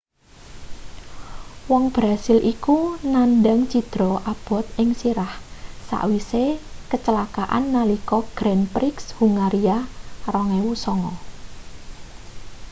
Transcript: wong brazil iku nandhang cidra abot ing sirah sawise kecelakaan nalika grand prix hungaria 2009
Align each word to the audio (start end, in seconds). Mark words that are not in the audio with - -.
wong 1.69 1.85
brazil 1.95 2.39
iku 2.53 2.77
nandhang 3.13 3.61
cidra 3.71 4.11
abot 4.33 4.65
ing 4.81 4.89
sirah 4.99 5.33
sawise 5.89 6.45
kecelakaan 6.91 7.63
nalika 7.75 8.19
grand 8.37 8.63
prix 8.73 8.95
hungaria 9.19 9.77
2009 10.25 11.15